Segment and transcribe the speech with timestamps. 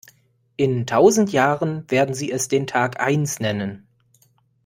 [0.57, 3.85] In tausend Jahren werden sie es den Tag eins nennen.